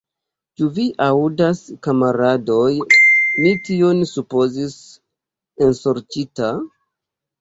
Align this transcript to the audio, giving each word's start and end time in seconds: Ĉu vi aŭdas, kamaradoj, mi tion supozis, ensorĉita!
Ĉu 0.59 0.67
vi 0.77 0.83
aŭdas, 1.07 1.59
kamaradoj, 1.87 2.71
mi 3.43 3.53
tion 3.67 4.03
supozis, 4.13 4.81
ensorĉita! 5.67 6.51